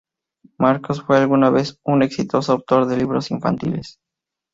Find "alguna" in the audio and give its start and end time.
1.19-1.51